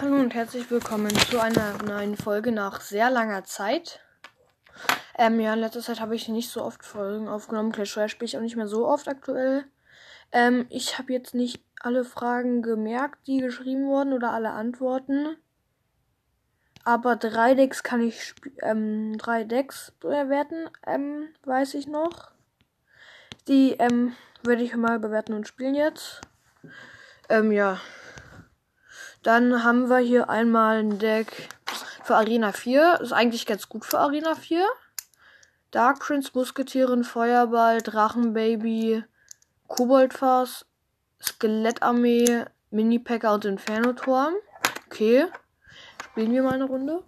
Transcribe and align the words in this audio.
Hallo 0.00 0.14
und 0.14 0.32
herzlich 0.32 0.70
willkommen 0.70 1.12
zu 1.28 1.42
einer 1.42 1.76
neuen 1.82 2.16
Folge 2.16 2.52
nach 2.52 2.80
sehr 2.80 3.10
langer 3.10 3.42
Zeit. 3.42 3.98
Ähm, 5.18 5.40
ja, 5.40 5.54
in 5.54 5.58
letzter 5.58 5.80
Zeit 5.80 5.98
habe 5.98 6.14
ich 6.14 6.28
nicht 6.28 6.50
so 6.50 6.62
oft 6.62 6.84
Folgen 6.84 7.26
aufgenommen. 7.26 7.72
Clash 7.72 7.96
Royale 7.96 8.08
spiele 8.08 8.26
ich 8.26 8.36
auch 8.36 8.42
nicht 8.42 8.54
mehr 8.54 8.68
so 8.68 8.86
oft 8.86 9.08
aktuell. 9.08 9.64
Ähm, 10.30 10.66
ich 10.68 10.98
habe 10.98 11.12
jetzt 11.12 11.34
nicht 11.34 11.64
alle 11.80 12.04
Fragen 12.04 12.62
gemerkt, 12.62 13.26
die 13.26 13.38
geschrieben 13.38 13.86
wurden 13.86 14.12
oder 14.12 14.30
alle 14.30 14.50
Antworten. 14.50 15.36
Aber 16.84 17.16
drei 17.16 17.56
Decks 17.56 17.82
kann 17.82 18.00
ich 18.00 18.36
ähm, 18.62 19.18
drei 19.18 19.42
Decks 19.42 19.90
bewerten, 19.98 20.70
ähm, 20.86 21.26
weiß 21.42 21.74
ich 21.74 21.88
noch. 21.88 22.30
Die 23.48 23.72
ähm, 23.72 24.14
werde 24.44 24.62
ich 24.62 24.76
mal 24.76 25.00
bewerten 25.00 25.32
und 25.32 25.48
spielen 25.48 25.74
jetzt. 25.74 26.20
Ähm, 27.28 27.50
ja. 27.50 27.80
Dann 29.22 29.64
haben 29.64 29.88
wir 29.88 29.98
hier 29.98 30.30
einmal 30.30 30.78
ein 30.78 30.98
Deck 30.98 31.48
für 32.04 32.16
Arena 32.16 32.52
4. 32.52 33.00
Ist 33.00 33.12
eigentlich 33.12 33.46
ganz 33.46 33.68
gut 33.68 33.84
für 33.84 33.98
Arena 33.98 34.34
4. 34.34 34.66
Dark 35.70 36.00
Prince, 36.00 36.30
Musketieren, 36.34 37.04
Feuerball, 37.04 37.82
Drachenbaby, 37.82 39.04
Koboldfass, 39.66 40.64
Skelettarmee, 41.20 42.44
Mini-Packer 42.70 43.34
und 43.34 43.44
Inferno-Turm. 43.44 44.34
Okay. 44.86 45.26
Spielen 46.02 46.32
wir 46.32 46.42
mal 46.42 46.54
eine 46.54 46.64
Runde. 46.64 47.02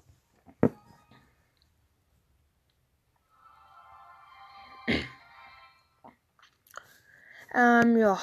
Ähm, 7.54 7.96
ja. 7.96 8.18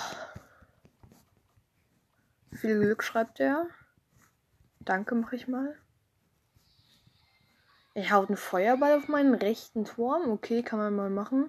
Viel 2.54 2.80
Glück 2.80 3.04
schreibt 3.04 3.40
er. 3.40 3.68
Danke, 4.88 5.16
mach 5.16 5.34
ich 5.34 5.50
mal. 5.50 5.76
Er 7.94 8.10
haut 8.12 8.30
einen 8.30 8.38
Feuerball 8.38 8.98
auf 8.98 9.10
meinen 9.10 9.34
rechten 9.34 9.84
Turm. 9.84 10.32
Okay, 10.32 10.64
kann 10.64 10.80
man 10.80 10.96
mal 10.96 11.10
machen. 11.10 11.46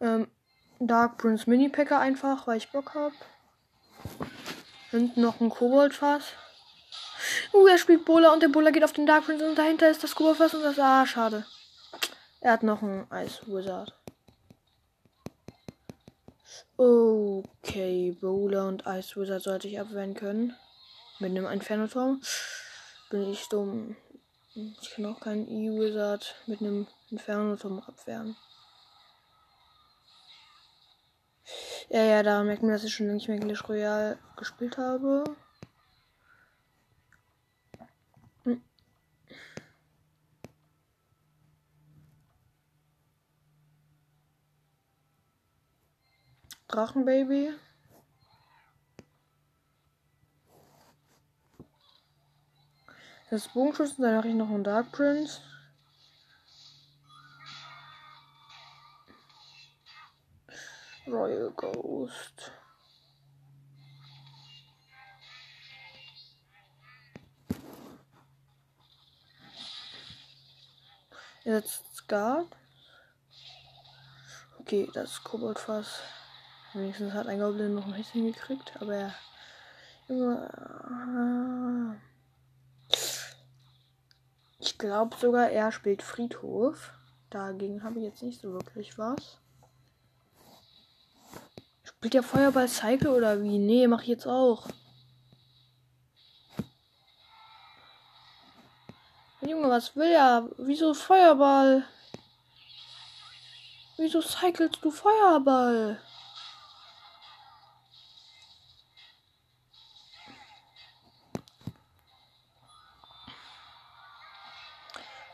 Ähm, 0.00 0.28
Dark 0.78 1.18
Prince 1.18 1.50
Mini 1.50 1.68
Packer 1.68 1.98
einfach, 1.98 2.46
weil 2.46 2.58
ich 2.58 2.70
Bock 2.70 2.94
hab. 2.94 3.12
Hinten 4.92 5.22
noch 5.22 5.40
ein 5.40 5.50
Koboldfass. 5.50 6.34
Uh, 7.52 7.66
er 7.66 7.78
spielt 7.78 8.04
Bola 8.04 8.32
und 8.32 8.44
der 8.44 8.48
Bola 8.48 8.70
geht 8.70 8.84
auf 8.84 8.92
den 8.92 9.06
Dark 9.06 9.24
Prince 9.24 9.44
und 9.44 9.58
dahinter 9.58 9.90
ist 9.90 10.04
das 10.04 10.14
Koboldfass 10.14 10.54
und 10.54 10.62
das. 10.62 10.78
Ah, 10.78 11.04
schade. 11.04 11.46
Er 12.40 12.52
hat 12.52 12.62
noch 12.62 12.80
einen 12.80 13.08
Ice 13.12 13.42
Wizard. 13.48 13.99
Okay, 16.82 18.16
Bowler 18.22 18.66
und 18.66 18.84
Ice 18.86 19.14
Wizard 19.14 19.42
sollte 19.42 19.68
ich 19.68 19.78
abwehren 19.78 20.14
können. 20.14 20.56
Mit 21.18 21.32
einem 21.32 21.44
Inferno-Turm. 21.44 22.22
Bin 23.10 23.30
ich 23.30 23.46
dumm. 23.50 23.96
Ich 24.54 24.92
kann 24.92 25.04
auch 25.04 25.20
keinen 25.20 25.46
E-Wizard 25.46 26.36
mit 26.46 26.62
einem 26.62 26.86
Inferno-Turm 27.10 27.80
abwehren. 27.80 28.34
Ja, 31.90 32.02
ja, 32.02 32.22
da 32.22 32.42
merkt 32.44 32.62
man, 32.62 32.72
dass 32.72 32.84
ich 32.84 32.94
schon 32.94 33.12
nicht 33.12 33.28
mehr 33.28 33.38
Clash 33.38 33.68
Royale 33.68 34.18
gespielt 34.38 34.78
habe. 34.78 35.24
Drachenbaby. 46.70 47.52
Das 53.28 53.48
Bogenschützen, 53.48 54.14
mache 54.14 54.28
ich 54.28 54.34
noch 54.34 54.48
einen 54.48 54.62
Dark 54.62 54.92
Prince. 54.92 55.40
Royal 61.08 61.50
Ghost. 61.56 62.52
Jetzt 71.42 72.06
Guard. 72.06 72.46
Okay, 74.60 74.88
das 74.94 75.24
Koboldfass. 75.24 76.00
Wenigstens 76.72 77.12
hat 77.12 77.26
ein 77.26 77.40
Goblin 77.40 77.74
noch 77.74 77.86
ein 77.86 77.94
bisschen 77.94 78.26
gekriegt, 78.32 78.72
aber 78.80 78.94
er. 78.94 79.14
Junge. 80.08 82.00
Ich 84.60 84.78
glaube 84.78 85.16
sogar, 85.16 85.50
er 85.50 85.72
spielt 85.72 86.02
Friedhof. 86.02 86.92
Dagegen 87.28 87.82
habe 87.82 87.98
ich 87.98 88.04
jetzt 88.04 88.22
nicht 88.22 88.40
so 88.40 88.52
wirklich 88.52 88.98
was. 88.98 89.38
Spielt 91.82 92.14
der 92.14 92.22
Feuerball 92.22 92.68
Cycle 92.68 93.10
oder 93.10 93.42
wie? 93.42 93.58
Nee, 93.58 93.86
mach 93.86 94.02
ich 94.02 94.08
jetzt 94.08 94.26
auch. 94.26 94.68
Junge, 99.40 99.68
was 99.68 99.96
will 99.96 100.12
er? 100.12 100.48
Wieso 100.58 100.94
Feuerball? 100.94 101.84
Wieso 103.96 104.20
cyclest 104.22 104.78
du 104.82 104.90
Feuerball? 104.90 106.00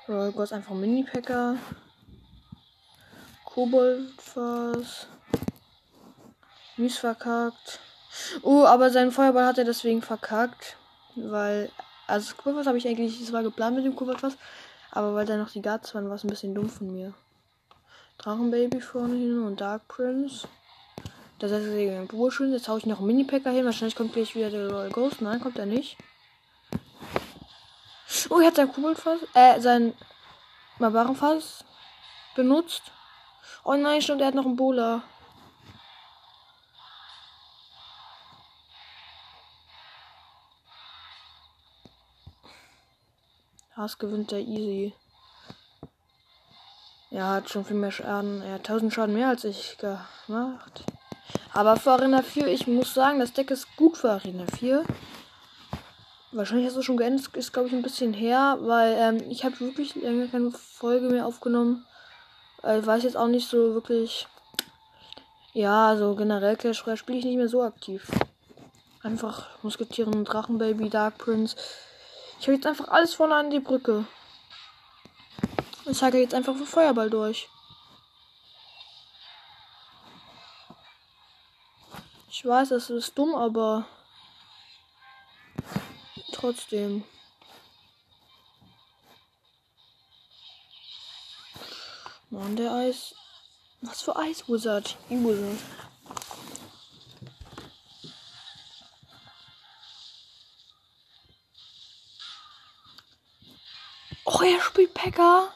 Royal 0.09 0.33
Ghost 0.33 0.53
einfach 0.53 0.75
Mini-Packer. 0.75 1.57
Koboldfass. 3.45 5.09
Mies 6.77 6.99
verkackt. 6.99 7.81
Oh, 8.43 8.65
aber 8.65 8.91
seinen 8.91 9.11
Feuerball 9.11 9.47
hat 9.47 9.59
er 9.59 9.65
deswegen 9.65 10.03
verkackt. 10.03 10.77
Weil. 11.17 11.71
Also 12.07 12.29
das 12.29 12.37
Koboldfass 12.37 12.67
habe 12.67 12.79
ich 12.79 12.87
eigentlich. 12.87 13.21
Es 13.21 13.33
war 13.33 13.43
geplant 13.43 13.77
mit 13.77 13.85
dem 13.85 13.97
Koboldfass. 13.97 14.37
Aber 14.93 15.15
weil 15.15 15.27
da 15.27 15.37
noch 15.37 15.51
die 15.51 15.63
Guards 15.63 15.95
waren, 15.95 16.09
war 16.09 16.17
es 16.17 16.25
ein 16.25 16.31
bisschen 16.31 16.55
dumm 16.55 16.69
von 16.69 16.93
mir. 16.93 17.13
Drachenbaby 18.19 18.81
vorne 18.81 19.17
hin 19.17 19.43
und 19.43 19.61
Dark 19.61 19.89
Prince. 19.89 20.47
Das 21.39 21.53
heißt, 21.53 21.67
ich 21.67 22.09
bin 22.09 22.31
schön. 22.31 22.53
Jetzt 22.53 22.69
haue 22.69 22.79
ich 22.79 22.87
noch 22.87 22.99
einen 22.99 23.09
Mini-Packer 23.09 23.51
hin. 23.51 23.65
Wahrscheinlich 23.65 23.97
kommt 23.97 24.13
gleich 24.13 24.35
wieder 24.35 24.51
der 24.51 24.71
Royal 24.71 24.91
Ghost. 24.91 25.21
Nein, 25.21 25.41
kommt 25.41 25.59
er 25.59 25.67
nicht. 25.67 25.99
Oh, 28.31 28.39
er 28.39 28.49
hat 28.49 28.57
sein 28.57 28.73
Kugelfass, 28.73 29.21
äh, 29.35 29.61
sein 29.61 29.95
Barbarenfass 30.79 31.65
benutzt. 32.35 32.83
Oh 33.65 33.75
nein, 33.75 34.01
stimmt, 34.03 34.21
er 34.21 34.29
hat 34.29 34.35
noch 34.35 34.47
einen 34.47 34.57
Bola. 34.57 35.03
Haas 43.77 43.99
gewinnt 43.99 44.31
der 44.31 44.41
easy. 44.41 44.95
Er 47.11 47.29
hat 47.29 47.51
schon 47.51 47.65
viel 47.65 47.77
mehr 47.77 47.93
Schaden. 47.93 48.43
Er 48.43 48.55
hat 48.55 48.69
1000 48.69 48.93
Schaden 48.93 49.15
mehr 49.15 49.29
als 49.29 49.45
ich 49.45 49.77
gemacht. 49.79 50.85
Aber 51.53 51.77
für 51.77 51.93
Arena 51.93 52.23
4, 52.23 52.47
ich 52.49 52.67
muss 52.67 52.95
sagen, 52.95 53.21
das 53.21 53.33
Deck 53.33 53.51
ist 53.51 53.77
gut 53.77 53.97
für 53.97 54.11
Arena 54.11 54.45
4. 54.59 54.85
Wahrscheinlich 56.33 56.67
hast 56.67 56.77
du 56.77 56.83
schon 56.83 56.97
geendet, 56.97 57.35
ist 57.37 57.53
glaube 57.53 57.69
ich 57.69 57.75
ein 57.75 57.83
bisschen 57.83 58.13
her, 58.13 58.59
weil 58.61 58.97
ähm, 58.99 59.31
ich 59.31 59.45
habe 59.45 59.59
wirklich 59.61 59.95
länger 59.95 60.27
keine 60.27 60.51
Folge 60.51 61.09
mehr 61.09 61.27
aufgenommen. 61.27 61.87
Äh, 62.63 62.81
ich 62.81 62.87
weiß 62.87 63.05
jetzt 63.05 63.17
auch 63.17 63.29
nicht 63.29 63.49
so 63.49 63.75
wirklich. 63.75 64.27
Ja, 65.53 65.89
also 65.89 66.15
generell 66.15 66.57
Clash 66.57 66.83
Royale 66.85 66.99
spiele 66.99 67.19
ich 67.19 67.25
nicht 67.25 67.37
mehr 67.37 67.49
so 67.49 67.63
aktiv. 67.63 68.11
Einfach 69.03 69.49
Musketieren, 69.63 70.25
Drachenbaby, 70.25 70.91
Dark 70.91 71.17
Prince. 71.19 71.57
Ich 72.41 72.47
habe 72.47 72.57
jetzt 72.57 72.67
einfach 72.67 72.89
alles 72.89 73.15
vorne 73.15 73.37
an 73.37 73.51
die 73.51 73.61
Brücke. 73.61 74.05
Ich 75.87 75.97
sage 75.97 76.19
jetzt 76.19 76.35
einfach 76.35 76.57
für 76.57 76.67
Feuerball 76.67 77.09
durch. 77.09 77.49
Ich 82.29 82.45
weiß, 82.45 82.71
das 82.71 82.91
ist 82.91 83.17
dumm, 83.17 83.35
aber 83.35 83.87
trotzdem. 86.47 87.03
Mann, 92.31 92.55
der 92.55 92.73
Eis. 92.73 93.15
Was 93.81 94.03
für 94.03 94.17
Eis 94.17 94.49
Wizard? 94.49 94.97
E-Wizard. 95.11 95.59
Oh, 104.25 104.43
er 104.43 104.61
spielt 104.61 104.95
Packer. 104.95 105.53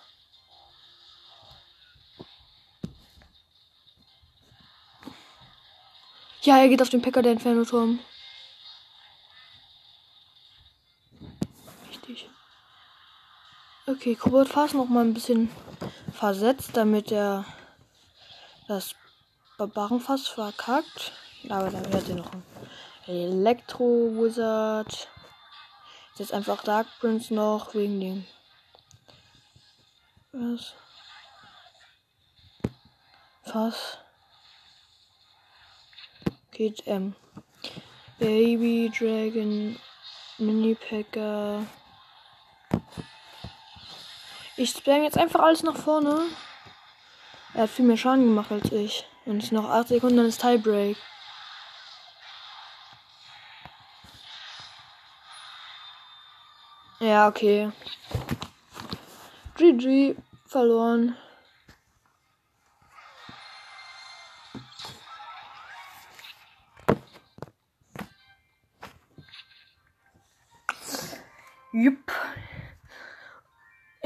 Ja, 6.43 6.58
er 6.58 6.69
geht 6.69 6.82
auf 6.82 6.88
den 6.88 7.02
Packer 7.02 7.22
der 7.22 7.32
Inferno-Turm. 7.32 8.00
Okay, 14.00 14.14
Kobold 14.14 14.49
Fass 14.49 14.73
noch 14.73 14.88
mal 14.88 15.05
ein 15.05 15.12
bisschen 15.12 15.50
versetzt, 16.14 16.70
damit 16.73 17.12
er 17.12 17.44
das 18.67 18.94
Barbarenfass 19.58 20.26
verkackt. 20.26 21.12
Aber 21.50 21.69
dann 21.69 21.85
hat 21.93 22.08
er 22.08 22.14
noch 22.14 22.32
ein 22.32 22.43
Elektro 23.06 23.85
Wizard. 24.14 25.06
Jetzt 26.17 26.32
einfach 26.32 26.64
Dark 26.64 26.87
Prince 26.99 27.35
noch 27.35 27.75
wegen 27.75 28.00
dem. 28.00 28.26
Was? 30.32 30.73
Fass. 33.43 33.99
Geht 36.53 36.85
ähm. 36.87 37.14
Baby 38.19 38.91
Dragon 38.99 39.79
Mini 40.38 40.75
Packer. 40.75 41.67
Ich 44.60 44.72
spam 44.72 45.02
jetzt 45.02 45.16
einfach 45.16 45.40
alles 45.40 45.62
nach 45.62 45.74
vorne. 45.74 46.20
Er 47.54 47.62
hat 47.62 47.70
viel 47.70 47.86
mehr 47.86 47.96
Schaden 47.96 48.26
gemacht 48.26 48.52
als 48.52 48.70
ich. 48.70 49.06
Und 49.24 49.42
es 49.42 49.52
noch 49.52 49.70
8 49.70 49.88
Sekunden, 49.88 50.18
dann 50.18 50.26
ist 50.26 50.42
Tiebreak. 50.42 50.98
Ja, 56.98 57.28
okay. 57.28 57.72
GG, 59.56 60.16
verloren. 60.46 61.16
Jupp. 71.72 72.19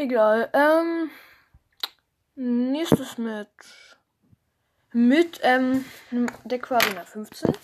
Egal. 0.04 0.50
Ähm. 0.52 1.10
Nächstes 2.34 3.16
Match. 3.16 3.96
Mit 4.92 5.40
ähm, 5.42 5.82
Deck 6.44 6.66
für 6.66 6.76
Arena 6.76 7.04
15. 7.04 7.54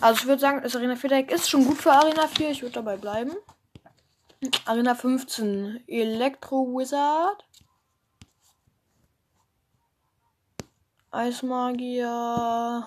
Also 0.00 0.20
ich 0.20 0.26
würde 0.28 0.40
sagen, 0.40 0.62
das 0.62 0.76
Arena 0.76 0.94
4 0.94 1.10
Deck 1.10 1.32
ist 1.32 1.50
schon 1.50 1.64
gut 1.64 1.78
für 1.78 1.90
Arena 1.90 2.28
4. 2.28 2.50
Ich 2.50 2.62
würde 2.62 2.74
dabei 2.74 2.96
bleiben. 2.96 3.32
Arena 4.64 4.94
15. 4.94 5.82
Elektro 5.88 6.66
Wizard. 6.66 7.44
Eismagier. 11.10 12.86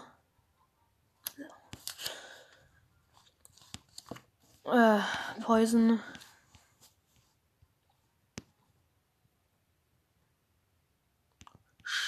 Äh, 4.63 4.99
Poison. 5.41 5.99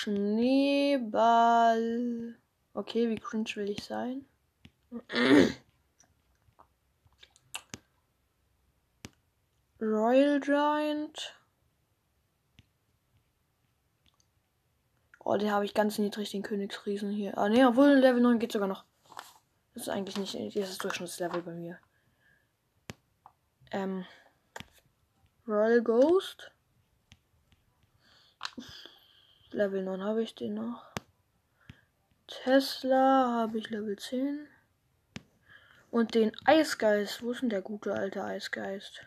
Schneeball. 0.03 1.79
Okay, 2.73 3.09
wie 3.09 3.15
cringe 3.15 3.50
will 3.55 3.69
ich 3.69 3.85
sein? 3.85 4.25
Royal 9.81 10.41
Giant. 10.41 11.39
Oh, 15.19 15.38
den 15.38 15.51
habe 15.51 15.63
ich 15.63 15.73
ganz 15.73 15.97
niedrig, 15.97 16.31
den 16.31 16.44
Königsriesen 16.44 17.09
hier. 17.09 17.38
Ah, 17.38 17.47
ne, 17.47 17.65
obwohl 17.65 17.94
Level 17.94 18.21
9 18.21 18.39
geht 18.39 18.51
sogar 18.51 18.67
noch. 18.67 18.83
Das 19.73 19.83
ist 19.83 19.89
eigentlich 19.89 20.17
nicht 20.17 20.35
ist 20.35 20.83
Durchschnittslevel 20.83 21.44
bei 21.44 21.53
mir. 21.53 21.79
Ähm. 23.71 24.06
Royal 25.47 25.81
Ghost. 25.81 26.51
Level 29.53 29.83
9 29.83 30.03
habe 30.03 30.23
ich 30.23 30.35
den 30.35 30.55
noch. 30.55 30.85
Tesla 32.27 33.31
habe 33.31 33.57
ich 33.59 33.69
Level 33.69 33.97
10. 33.97 34.47
Und 35.91 36.15
den 36.15 36.31
Eisgeist. 36.45 37.21
Wo 37.21 37.31
ist 37.31 37.41
denn 37.41 37.50
der 37.50 37.61
gute 37.61 37.94
alte 37.94 38.23
Eisgeist? 38.23 39.05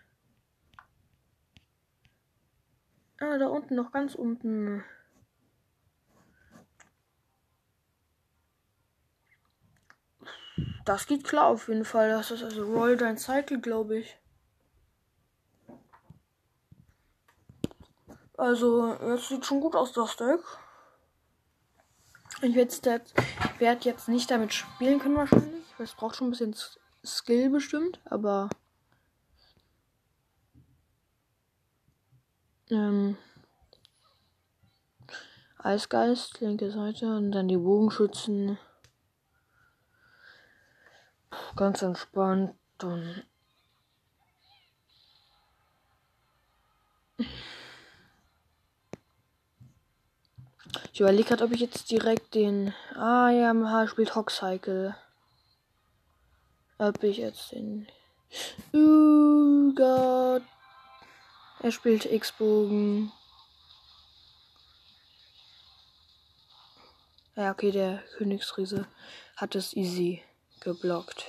Ah, 3.18 3.38
da 3.38 3.46
unten 3.46 3.74
noch 3.74 3.92
ganz 3.92 4.14
unten. 4.14 4.84
Das 10.84 11.06
geht 11.06 11.24
klar 11.24 11.46
auf 11.46 11.68
jeden 11.68 11.84
Fall. 11.84 12.10
Das 12.10 12.30
ist 12.30 12.44
also 12.44 12.64
Roll 12.64 12.96
Dein 12.96 13.18
Cycle, 13.18 13.60
glaube 13.60 13.98
ich. 13.98 14.18
Also, 18.36 18.94
jetzt 18.94 19.28
sieht 19.28 19.46
schon 19.46 19.60
gut 19.60 19.74
aus, 19.74 19.92
das 19.92 20.16
Deck. 20.16 20.40
Ich 22.42 22.54
werde 22.54 22.70
jetzt, 22.70 22.86
werd 23.58 23.84
jetzt 23.84 24.08
nicht 24.08 24.30
damit 24.30 24.52
spielen 24.52 24.98
können 24.98 25.16
wahrscheinlich. 25.16 25.64
Es 25.78 25.94
braucht 25.94 26.16
schon 26.16 26.28
ein 26.28 26.30
bisschen 26.30 26.54
Skill 27.04 27.50
bestimmt, 27.50 28.00
aber 28.04 28.50
ähm, 32.70 33.16
Eisgeist, 35.58 36.40
linke 36.40 36.70
Seite 36.70 37.16
und 37.16 37.32
dann 37.32 37.48
die 37.48 37.56
Bogenschützen. 37.56 38.58
Ganz 41.56 41.82
entspannt 41.82 42.54
und 42.82 43.24
ich 50.92 51.00
überlege 51.00 51.28
gerade, 51.28 51.44
ob 51.44 51.52
ich 51.52 51.60
jetzt 51.60 51.90
direkt 51.90 52.34
den. 52.34 52.74
Ah 52.94 53.30
ja, 53.30 53.52
MH 53.52 53.88
spielt 53.88 54.14
Hockcycle. 54.14 54.96
Ob 56.78 57.02
ich 57.02 57.18
jetzt 57.18 57.52
den. 57.52 57.86
Oh 58.72 59.72
Gott. 59.74 60.42
Er 61.60 61.72
spielt 61.72 62.04
X-Bogen. 62.04 63.12
Ja, 67.34 67.50
okay, 67.50 67.70
der 67.70 68.02
Königsriese 68.16 68.86
hat 69.36 69.54
es 69.54 69.76
easy 69.76 70.22
geblockt. 70.60 71.26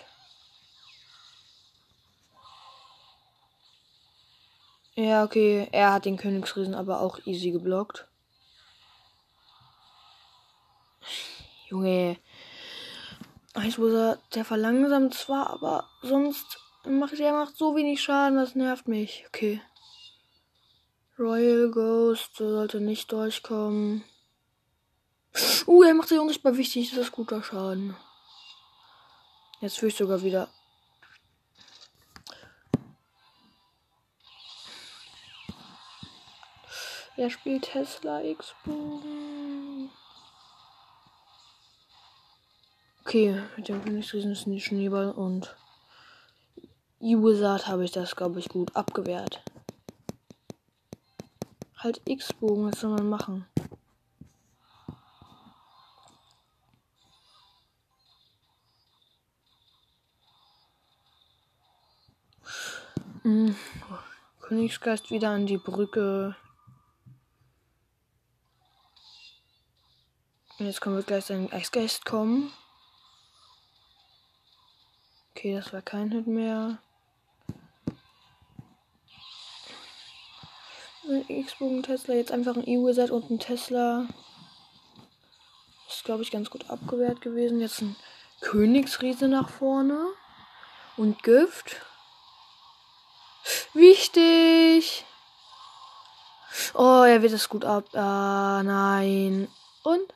Ja, 4.95 5.23
okay, 5.23 5.67
er 5.71 5.93
hat 5.93 6.05
den 6.05 6.17
Königsriesen 6.17 6.73
aber 6.73 7.01
auch 7.01 7.19
easy 7.25 7.51
geblockt. 7.51 8.07
Junge. 11.69 12.17
Eiswurzer, 13.53 14.19
der 14.35 14.45
verlangsamt 14.45 15.13
zwar, 15.13 15.49
aber 15.49 15.89
sonst 16.01 16.59
macht 16.85 17.19
er 17.19 17.33
macht 17.33 17.57
so 17.57 17.75
wenig 17.75 18.01
Schaden, 18.01 18.37
das 18.37 18.55
nervt 18.55 18.87
mich. 18.87 19.25
Okay. 19.27 19.61
Royal 21.19 21.71
Ghost 21.71 22.35
sollte 22.35 22.79
nicht 22.79 23.11
durchkommen. 23.11 24.03
Uh, 25.65 25.83
er 25.83 25.93
macht 25.93 26.09
sich 26.09 26.19
unsichtbar 26.19 26.57
wichtig. 26.57 26.91
Das 26.91 26.99
ist 26.99 27.11
guter 27.11 27.43
Schaden. 27.43 27.95
Jetzt 29.59 29.79
fühle 29.79 29.89
ich 29.89 29.97
sogar 29.97 30.21
wieder. 30.21 30.49
Er 37.15 37.31
spielt 37.31 37.63
Tesla 37.63 38.21
X-Bogen. 38.21 39.16
Okay, 43.07 43.41
mit 43.55 43.69
dem 43.69 43.81
Königsriesen 43.81 44.33
ist 44.33 44.47
ein 44.47 44.59
Schneeball 44.59 45.11
und 45.11 45.55
E-Wizard 46.99 47.65
habe 47.67 47.85
ich 47.85 47.91
das, 47.91 48.17
glaube 48.17 48.39
ich, 48.39 48.49
gut 48.49 48.75
abgewehrt. 48.75 49.41
Halt 51.77 52.01
X-Bogen, 52.03 52.69
was 52.69 52.81
soll 52.81 52.89
man 52.89 53.07
machen? 53.07 53.45
Hm. 63.21 63.55
Königsgeist 64.41 65.11
wieder 65.11 65.29
an 65.29 65.45
die 65.45 65.57
Brücke. 65.57 66.35
Jetzt 70.57 70.81
kommen 70.81 70.97
wir 70.97 71.03
gleich 71.03 71.31
ein 71.31 71.49
Eisgeist 71.53 72.03
kommen. 72.03 72.51
Okay, 75.47 75.55
das 75.55 75.71
war 75.71 75.81
kein 75.81 76.11
Hit 76.11 76.27
mehr. 76.27 76.77
X-Bogen 81.29 81.83
Tesla, 81.83 82.15
jetzt 82.15 82.33
einfach 82.33 82.57
ein 82.57 82.67
E-Wizard 82.67 83.11
und 83.11 83.29
ein 83.29 83.39
Tesla. 83.39 84.07
Ist, 85.87 86.03
glaube 86.03 86.23
ich, 86.23 86.31
ganz 86.31 86.49
gut 86.49 86.69
abgewehrt 86.69 87.21
gewesen. 87.21 87.61
Jetzt 87.61 87.81
ein 87.81 87.95
Königsriese 88.41 89.29
nach 89.29 89.47
vorne. 89.47 90.07
Und 90.97 91.23
Gift. 91.23 91.77
Wichtig. 93.73 95.05
Oh, 96.73 97.03
er 97.07 97.21
wird 97.21 97.31
es 97.31 97.47
gut 97.47 97.63
ab. 97.63 97.85
Ah, 97.95 98.63
nein. 98.65 99.47
Und? 99.83 100.13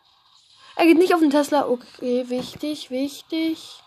Er 0.75 0.87
geht 0.87 0.97
nicht 0.97 1.13
auf 1.13 1.21
den 1.21 1.31
Tesla. 1.31 1.69
Okay, 1.69 2.27
wichtig, 2.27 2.89
wichtig. 2.91 3.81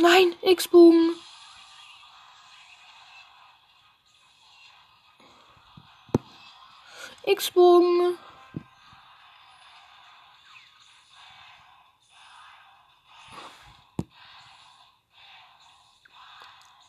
Nein, 0.00 0.34
X-Bogen. 0.40 1.14
X-Bogen. 7.26 8.16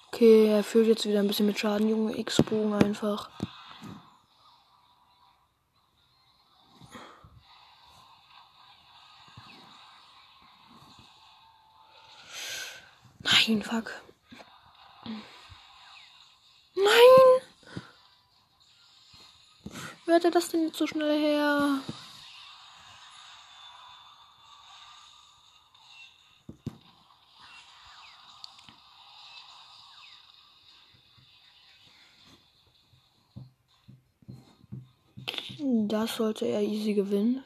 Okay, 0.07 0.47
er 0.47 0.63
fühlt 0.63 0.87
jetzt 0.87 1.05
wieder 1.05 1.19
ein 1.19 1.27
bisschen 1.27 1.47
mit 1.47 1.59
Schaden, 1.59 1.89
Junge. 1.89 2.17
X-Bogen 2.17 2.73
einfach. 2.75 3.29
Nein, 13.51 13.63
fuck. 13.63 13.91
Nein! 16.73 17.41
Wer 20.05 20.15
hat 20.15 20.33
das 20.33 20.47
denn 20.47 20.67
jetzt 20.67 20.77
so 20.77 20.87
schnell 20.87 21.19
her? 21.19 21.81
Das 35.89 36.15
sollte 36.15 36.45
er 36.45 36.61
easy 36.61 36.93
gewinnen. 36.93 37.43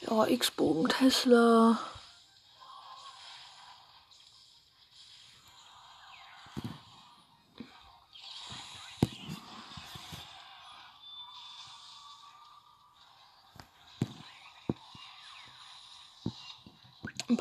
Ja, 0.00 0.26
X-Bogen 0.26 0.88
Tesla. 0.88 1.78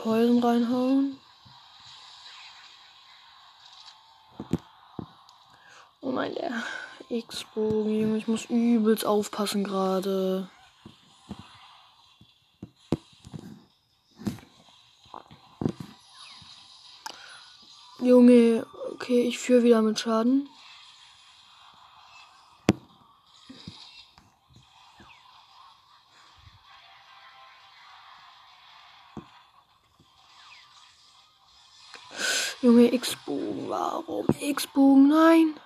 Poison 0.10 0.44
reinhauen. 0.44 1.20
Oh 6.02 6.10
nein, 6.10 6.34
der 6.34 6.64
X-Bogen, 7.10 7.94
Junge, 7.94 8.18
ich 8.18 8.28
muss 8.28 8.46
übelst 8.46 9.06
aufpassen 9.06 9.64
gerade. 9.64 10.50
Junge, 18.02 18.66
okay, 18.94 19.28
ich 19.28 19.38
führe 19.38 19.62
wieder 19.62 19.84
mit 19.84 20.00
Schaden. 20.00 20.50
Junge, 32.62 32.94
X-Bogen, 32.94 33.70
warum? 33.70 34.26
X-Bogen, 34.40 35.08
nein. 35.08 35.60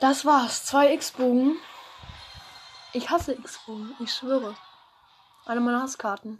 Das 0.00 0.24
war's. 0.24 0.64
Zwei 0.64 0.92
X-Bogen. 0.94 1.56
Ich 2.94 3.10
hasse 3.10 3.32
X-Bogen, 3.32 3.94
ich 4.00 4.12
schwöre. 4.12 4.56
Eine 5.44 5.60
meiner 5.60 5.82
Hasskarten. 5.82 6.38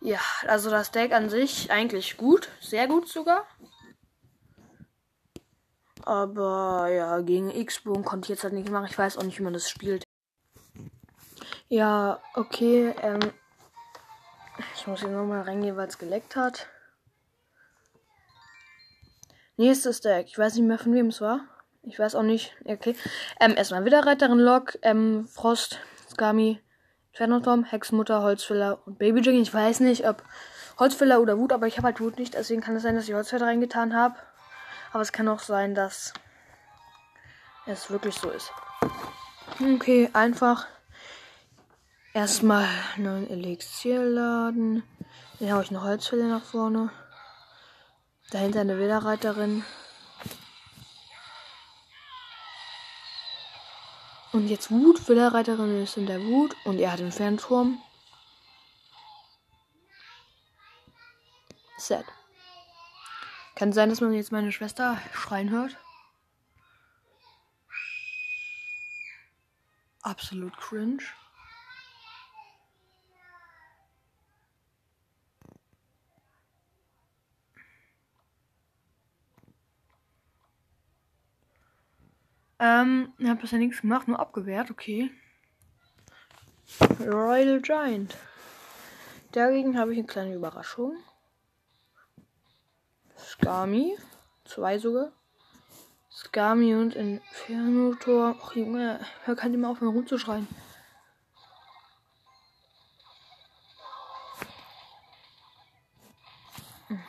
Ja, 0.00 0.20
also 0.46 0.68
das 0.68 0.90
Deck 0.90 1.12
an 1.12 1.30
sich 1.30 1.70
eigentlich 1.70 2.16
gut. 2.16 2.48
Sehr 2.60 2.88
gut 2.88 3.08
sogar. 3.08 3.46
Aber 6.04 6.88
ja, 6.88 7.20
gegen 7.20 7.50
X-Bogen 7.50 8.04
konnte 8.04 8.26
ich 8.26 8.30
jetzt 8.30 8.44
halt 8.44 8.54
nicht 8.54 8.70
machen. 8.70 8.86
Ich 8.88 8.98
weiß 8.98 9.18
auch 9.18 9.22
nicht, 9.22 9.38
wie 9.38 9.44
man 9.44 9.52
das 9.52 9.68
spielt. 9.68 10.04
Ja, 11.68 12.20
okay. 12.34 12.94
Ähm, 13.00 13.32
ich 14.76 14.86
muss 14.86 15.00
hier 15.00 15.08
nochmal 15.08 15.42
reingehen, 15.42 15.76
weil 15.76 15.88
es 15.88 15.98
geleckt 15.98 16.36
hat. 16.36 16.68
Nächstes 19.56 20.00
Deck. 20.00 20.26
Ich 20.26 20.38
weiß 20.38 20.54
nicht 20.54 20.66
mehr, 20.66 20.78
von 20.78 20.94
wem 20.94 21.08
es 21.08 21.20
war. 21.20 21.40
Ich 21.82 21.98
weiß 21.98 22.14
auch 22.14 22.22
nicht. 22.22 22.54
Okay. 22.64 22.94
Ähm, 23.40 23.54
erstmal 23.56 23.84
Widerreiterin 23.84 24.38
Lok, 24.38 24.78
ähm, 24.82 25.26
Frost, 25.26 25.80
Skami, 26.10 26.60
Infernoturm, 27.12 27.64
Hexmutter, 27.64 28.22
Holzfäller 28.22 28.80
und 28.86 28.98
Baby 28.98 29.20
Jiggy. 29.20 29.40
Ich 29.40 29.52
weiß 29.52 29.80
nicht, 29.80 30.06
ob 30.06 30.22
Holzfäller 30.78 31.20
oder 31.20 31.38
Wut, 31.38 31.52
aber 31.52 31.66
ich 31.66 31.76
habe 31.76 31.86
halt 31.86 32.00
Wut 32.00 32.18
nicht. 32.18 32.34
Deswegen 32.34 32.60
kann 32.60 32.76
es 32.76 32.82
sein, 32.82 32.96
dass 32.96 33.08
ich 33.08 33.14
Holzfäller 33.14 33.46
reingetan 33.46 33.94
habe. 33.94 34.16
Aber 34.92 35.02
es 35.02 35.12
kann 35.12 35.28
auch 35.28 35.40
sein, 35.40 35.74
dass 35.74 36.12
es 37.66 37.90
wirklich 37.90 38.14
so 38.14 38.30
ist. 38.30 38.52
Okay, 39.60 40.10
einfach 40.12 40.66
erstmal 42.12 42.68
einen 42.96 43.28
Elixier 43.28 44.04
laden. 44.04 44.82
Dann 45.38 45.52
haue 45.52 45.62
ich 45.62 45.70
eine 45.70 45.82
Holzfälle 45.82 46.28
nach 46.28 46.44
vorne. 46.44 46.90
Dahinter 48.30 48.60
eine 48.60 48.78
Widerreiterin. 48.78 49.64
Und 54.32 54.48
jetzt 54.48 54.70
Wut, 54.70 55.08
Widerreiterin 55.08 55.82
ist 55.82 55.96
in 55.96 56.06
der 56.06 56.22
Wut. 56.22 56.54
Und 56.64 56.78
er 56.78 56.92
hat 56.92 57.00
den 57.00 57.12
Fernturm. 57.12 57.80
Set. 61.76 62.06
Kann 63.54 63.72
sein, 63.72 63.90
dass 63.90 64.00
man 64.00 64.12
jetzt 64.12 64.32
meine 64.32 64.50
Schwester 64.50 64.98
schreien 65.12 65.50
hört. 65.50 65.76
Absolut 70.02 70.56
cringe. 70.56 71.04
Ähm, 82.58 83.12
ich 83.18 83.28
habe 83.28 83.40
bisher 83.40 83.58
nichts 83.58 83.80
gemacht, 83.80 84.06
nur 84.06 84.20
abgewehrt, 84.20 84.70
okay. 84.70 85.10
Royal 87.00 87.60
Giant. 87.60 88.16
Dagegen 89.32 89.78
habe 89.78 89.92
ich 89.92 89.98
eine 89.98 90.06
kleine 90.06 90.34
Überraschung. 90.34 90.96
Skami. 93.32 93.96
Zwei 94.44 94.78
sogar. 94.78 95.10
Skami 96.10 96.74
und 96.74 96.94
Inferno-Tor. 96.94 98.36
Ach 98.42 98.54
Junge, 98.54 99.00
hör 99.24 99.36
kann 99.36 99.54
immer 99.54 99.70
aufhören 99.70 99.94
rumzuschreien. 99.94 100.46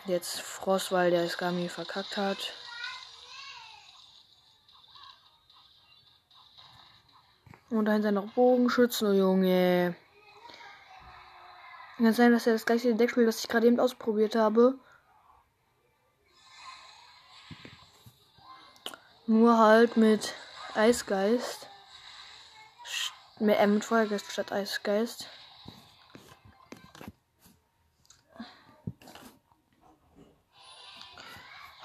Jetzt 0.06 0.40
Frost, 0.40 0.92
weil 0.94 1.12
der 1.12 1.28
Skami 1.28 1.68
verkackt 1.68 2.16
hat. 2.16 2.54
Und 7.70 7.86
dahinter 7.86 8.12
noch 8.12 8.32
Bogenschützen, 8.32 9.10
oh 9.10 9.14
Junge. 9.14 9.96
Kann 11.98 12.14
sein, 12.14 12.32
dass 12.32 12.48
er 12.48 12.54
das 12.54 12.66
gleiche 12.66 12.96
Deck 12.96 13.12
spielt, 13.12 13.28
das 13.28 13.44
ich 13.44 13.50
gerade 13.50 13.68
eben 13.68 13.80
ausprobiert 13.80 14.36
habe. 14.36 14.78
Nur 19.26 19.58
halt 19.58 19.96
mit 19.96 20.34
Eisgeist. 20.76 21.70
Mit, 23.40 23.58
äh, 23.58 23.68
mit 23.68 23.86
Feuergeist 23.86 24.30
statt 24.30 24.52
Eisgeist. 24.52 25.30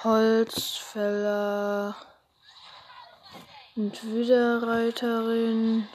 Holzfäller. 0.02 1.94
Und 3.76 4.02
Widerreiterin. 4.02 5.88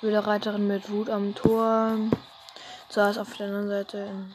Widerreiterin 0.00 0.66
mit 0.66 0.88
Wut 0.88 1.10
am 1.10 1.34
Tor. 1.34 1.98
Saß 2.88 3.18
auf 3.18 3.36
der 3.36 3.48
anderen 3.48 3.68
Seite 3.68 3.98
in 3.98 4.34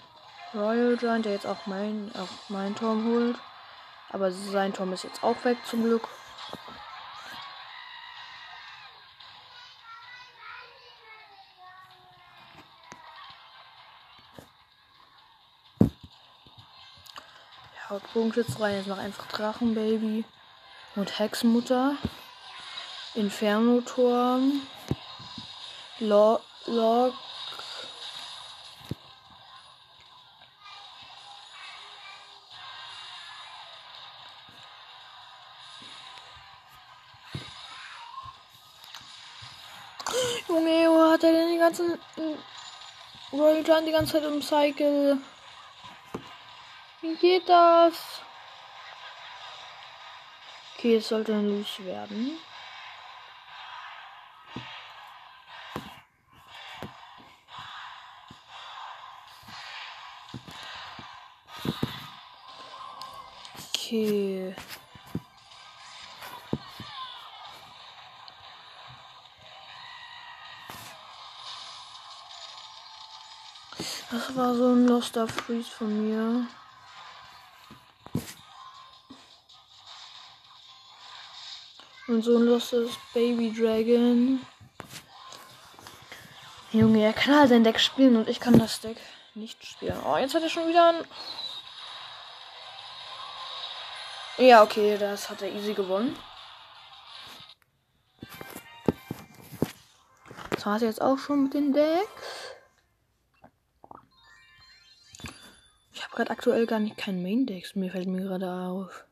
Royal 0.53 0.97
Giant, 0.97 1.25
der 1.25 1.33
jetzt 1.33 1.47
auch 1.47 1.65
mein, 1.65 2.11
auch 2.15 2.49
mein 2.49 2.75
Turm 2.75 3.05
holt. 3.05 3.37
Aber 4.09 4.31
sein 4.31 4.73
Turm 4.73 4.91
ist 4.91 5.03
jetzt 5.03 5.23
auch 5.23 5.43
weg 5.45 5.57
zum 5.65 5.83
Glück. 5.83 6.07
Hauptbogenschütze 17.91 18.59
rein. 18.59 18.75
Jetzt 18.75 18.87
noch 18.87 18.97
einfach 18.97 19.27
Drachenbaby 19.27 20.25
und 20.95 21.19
Hexenmutter. 21.19 21.95
Inferno-Turm. 23.15 24.61
Log. 25.99 26.41
Ganzen 41.71 41.97
Royal 43.31 43.63
die 43.85 43.91
ganze 43.91 44.13
Zeit 44.13 44.23
im 44.23 44.41
Cycle? 44.41 45.17
Wie 47.01 47.15
geht 47.15 47.47
das? 47.47 48.21
Okay, 50.77 50.97
es 50.97 51.07
sollte 51.07 51.31
dann 51.31 51.47
loswerden. 51.47 52.37
Okay. 63.73 64.55
War 74.33 74.55
so 74.55 74.69
ein 74.69 74.87
Loster 74.87 75.27
Freeze 75.27 75.69
von 75.69 76.07
mir. 76.07 76.47
Und 82.07 82.23
so 82.23 82.37
ein 82.37 82.43
loses 82.43 82.91
Baby 83.13 83.53
Dragon. 83.53 84.39
Junge, 86.71 87.03
er 87.03 87.11
kann 87.11 87.37
halt 87.37 87.49
sein 87.49 87.65
Deck 87.65 87.79
spielen 87.79 88.15
und 88.15 88.29
ich 88.29 88.39
kann 88.39 88.57
das 88.57 88.79
Deck 88.79 88.97
nicht 89.35 89.65
spielen. 89.65 90.01
Oh, 90.05 90.15
jetzt 90.15 90.33
hat 90.33 90.43
er 90.43 90.49
schon 90.49 90.69
wieder 90.69 90.89
ein. 90.89 91.05
Ja, 94.37 94.63
okay, 94.63 94.97
das 94.97 95.29
hat 95.29 95.41
er 95.41 95.51
easy 95.51 95.73
gewonnen. 95.73 96.17
Das 100.51 100.65
war 100.65 100.77
es 100.77 100.83
jetzt 100.83 101.01
auch 101.01 101.17
schon 101.17 101.43
mit 101.43 101.53
den 101.53 101.73
Decks. 101.73 102.50
Habe 106.11 106.17
gerade 106.17 106.31
aktuell 106.31 106.65
gar 106.67 106.79
nicht 106.79 106.97
kein 106.97 107.21
Main 107.21 107.45
Decks. 107.45 107.75
Mir 107.75 107.91
fällt 107.91 108.07
mir 108.07 108.21
gerade 108.21 108.51
auf. 108.51 109.05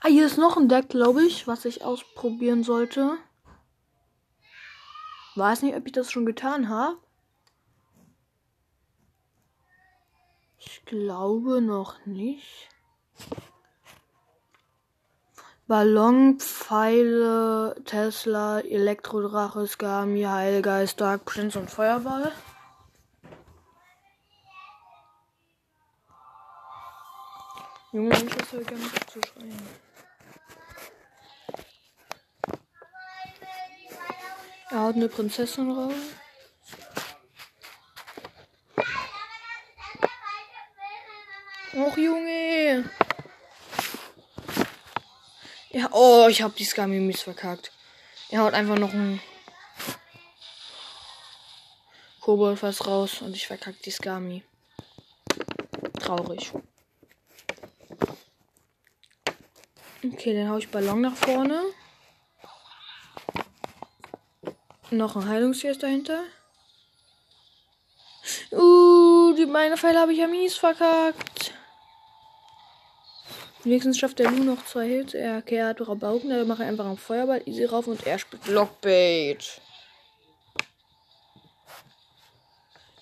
Ah, 0.00 0.08
hier 0.08 0.26
ist 0.26 0.38
noch 0.38 0.56
ein 0.56 0.68
Deck, 0.68 0.88
glaube 0.88 1.24
ich, 1.24 1.46
was 1.46 1.64
ich 1.64 1.84
ausprobieren 1.84 2.62
sollte. 2.62 3.18
Weiß 5.34 5.62
nicht, 5.62 5.74
ob 5.74 5.86
ich 5.86 5.92
das 5.92 6.10
schon 6.10 6.26
getan 6.26 6.68
habe. 6.68 6.98
Ich 10.58 10.84
glaube 10.84 11.60
noch 11.60 12.04
nicht. 12.06 12.71
Ballon, 15.72 16.38
Pfeile, 16.38 17.74
Tesla, 17.86 18.60
Elektrodrache, 18.60 19.66
Skami, 19.66 20.24
Heilgeist, 20.24 21.00
Dark 21.00 21.24
Prince 21.24 21.58
und 21.58 21.70
Feuerball. 21.70 22.30
Junge, 27.90 28.10
ich 28.10 28.36
das 28.36 28.52
ja 28.52 28.58
gerne 28.60 28.82
zu 29.10 29.20
schreien. 29.22 29.68
Er 34.68 34.78
haut 34.78 34.96
eine 34.96 35.08
Prinzessin 35.08 35.70
raus. 35.70 35.94
Och, 41.74 41.96
Junge. 41.96 42.84
Ja, 45.72 45.88
oh, 45.92 46.26
ich 46.28 46.42
hab 46.42 46.54
die 46.54 46.64
Skami 46.64 47.12
verkackt. 47.14 47.72
Er 48.28 48.40
haut 48.40 48.52
einfach 48.52 48.76
noch 48.76 48.92
ein 48.92 49.22
Kobold 52.20 52.58
fast 52.58 52.86
raus 52.86 53.22
und 53.22 53.34
ich 53.34 53.46
verkack 53.46 53.80
die 53.82 53.90
Skami. 53.90 54.44
Traurig. 55.98 56.52
Okay, 60.04 60.34
dann 60.34 60.50
hau 60.50 60.58
ich 60.58 60.68
Ballon 60.68 61.00
nach 61.00 61.16
vorne. 61.16 61.62
Noch 64.90 65.16
ein 65.16 65.26
Heilungsgeist 65.26 65.82
dahinter. 65.82 66.22
Uh, 68.50 69.32
die 69.34 69.46
meine 69.46 69.78
Pfeile 69.78 70.00
habe 70.00 70.12
ich 70.12 70.18
ja 70.18 70.26
mies 70.26 70.54
verkackt. 70.54 71.54
Wenigstens 73.64 73.98
schafft 73.98 74.18
der 74.18 74.30
Lu 74.30 74.42
noch 74.42 74.64
zwei 74.66 74.88
Hits. 74.88 75.14
Er 75.14 75.40
kehrt 75.40 75.86
Rabauken, 75.86 76.30
da 76.30 76.44
mache 76.44 76.64
ich 76.64 76.68
einfach 76.68 76.86
einen 76.86 76.96
Feuerball 76.96 77.42
easy 77.46 77.64
rauf 77.64 77.86
und 77.86 78.04
er 78.06 78.18
spielt 78.18 78.46
Lockbait. 78.48 79.60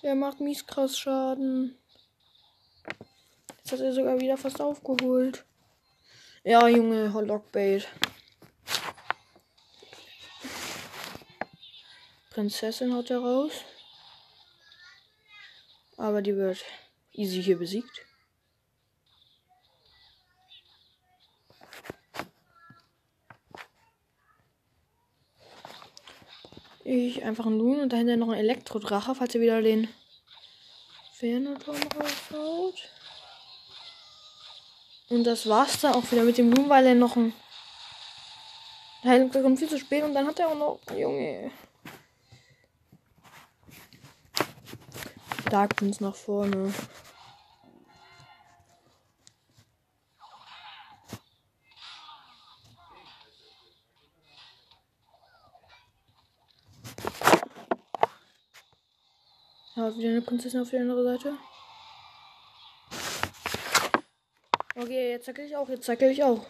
Er 0.03 0.15
macht 0.15 0.39
mies 0.39 0.65
krass 0.65 0.97
Schaden. 0.97 1.77
Jetzt 3.57 3.71
hat 3.71 3.79
er 3.79 3.93
sogar 3.93 4.19
wieder 4.19 4.37
fast 4.37 4.61
aufgeholt. 4.61 5.45
Ja, 6.43 6.67
Junge, 6.67 7.07
Lockbait. 7.07 7.87
Prinzessin 12.31 12.93
haut 12.93 13.09
er 13.09 13.19
raus. 13.19 13.51
Aber 15.97 16.21
die 16.21 16.35
wird 16.35 16.63
easy 17.13 17.43
hier 17.43 17.57
besiegt. 17.57 18.05
Ich 26.83 27.23
einfach 27.23 27.45
einen 27.45 27.59
Loon 27.59 27.79
und 27.79 27.93
dahinter 27.93 28.17
noch 28.17 28.29
ein 28.29 28.39
Elektrodrache, 28.39 29.13
falls 29.15 29.35
er 29.35 29.41
wieder 29.41 29.61
den 29.61 29.87
Fernerturm 31.13 31.77
raushaut. 31.95 32.89
Und 35.09 35.23
das 35.25 35.47
war's 35.47 35.81
dann 35.81 35.93
auch 35.93 36.11
wieder 36.11 36.23
mit 36.23 36.37
dem 36.37 36.51
Loon, 36.51 36.69
weil 36.69 36.85
er 36.87 36.95
noch 36.95 37.15
ein 37.15 37.33
Heilung 39.03 39.31
kommt 39.31 39.57
viel 39.57 39.69
zu 39.69 39.79
spät 39.79 40.03
und 40.03 40.13
dann 40.13 40.27
hat 40.27 40.39
er 40.39 40.49
auch 40.49 40.57
noch. 40.57 40.79
Junge. 40.95 41.51
Dark 45.49 45.75
Prince 45.75 46.03
nach 46.03 46.15
vorne. 46.15 46.71
Ja, 59.81 59.97
wieder 59.97 60.09
eine 60.09 60.21
Prinzessin 60.21 60.61
auf 60.61 60.69
die 60.69 60.77
andere 60.77 61.03
Seite. 61.03 61.33
Okay, 64.75 65.09
jetzt 65.09 65.25
zackel 65.25 65.45
ich 65.45 65.57
auch, 65.57 65.67
jetzt 65.69 65.85
zackel 65.85 66.11
ich 66.11 66.23
auch. 66.23 66.45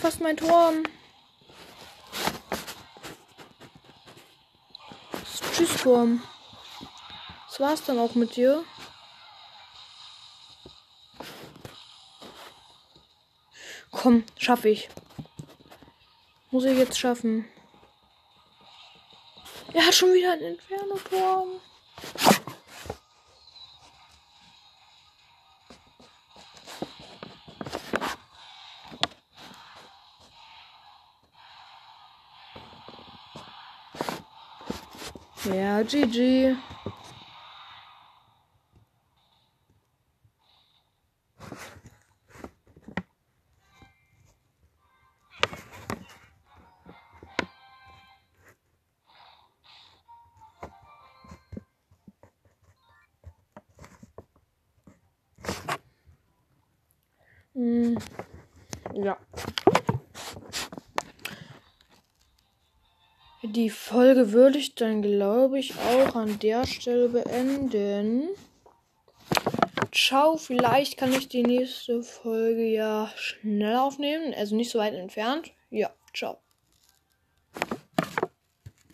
fast 0.00 0.20
mein 0.20 0.36
Turm. 0.36 0.82
Tschüss, 5.52 5.76
Turm. 5.76 6.20
Das 7.52 7.60
war's 7.60 7.84
dann 7.84 7.98
auch 7.98 8.14
mit 8.14 8.34
dir. 8.34 8.64
Komm, 13.90 14.24
schaffe 14.38 14.70
ich. 14.70 14.88
Muss 16.50 16.64
ich 16.64 16.78
jetzt 16.78 16.98
schaffen. 16.98 17.44
Er 19.74 19.84
hat 19.84 19.94
schon 19.94 20.14
wieder 20.14 20.32
einen 20.32 20.54
Inferno-Turm. 20.54 21.60
Ja, 35.44 35.82
GG. 35.82 36.56
Ja. 58.94 59.18
Die 63.42 63.70
Folge 63.70 64.32
würde 64.32 64.58
ich 64.58 64.76
dann, 64.76 65.02
glaube 65.02 65.58
ich, 65.58 65.74
auch 65.76 66.14
an 66.14 66.38
der 66.38 66.64
Stelle 66.64 67.08
beenden. 67.08 68.28
Ciao, 69.90 70.36
vielleicht 70.36 70.96
kann 70.96 71.12
ich 71.12 71.28
die 71.28 71.42
nächste 71.42 72.02
Folge 72.02 72.64
ja 72.64 73.10
schnell 73.16 73.76
aufnehmen, 73.76 74.32
also 74.32 74.54
nicht 74.54 74.70
so 74.70 74.78
weit 74.78 74.94
entfernt. 74.94 75.52
Ja, 75.70 75.90
ciao. 76.14 76.38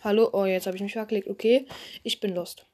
Hallo, 0.03 0.31
oh, 0.33 0.45
jetzt 0.45 0.67
habe 0.67 0.77
ich 0.77 0.83
mich 0.83 0.95
verklickt. 0.95 1.29
Okay, 1.29 1.67
ich 2.03 2.19
bin 2.19 2.35
lost. 2.35 2.67